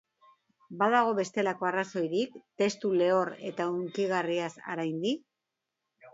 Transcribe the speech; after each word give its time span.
Badago 0.77 1.11
bestelako 1.19 1.67
arrazoirik, 1.71 2.39
testu 2.63 2.91
lehor 3.03 3.33
eta 3.51 3.69
hunkigarriaz 3.75 4.51
haraindi? 4.73 5.15